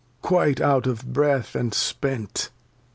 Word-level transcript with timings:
quite 0.23 0.59
out 0.59 0.87
of 0.87 1.13
Breath, 1.13 1.53
and 1.53 1.75
spent. 1.75 2.49